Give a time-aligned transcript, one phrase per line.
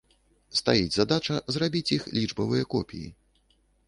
[0.59, 3.07] Стаіць задача зрабіць іх лічбавыя копіі.